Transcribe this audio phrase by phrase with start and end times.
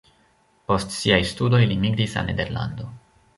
[0.71, 2.89] Post siaj studoj li migris al Nederlando.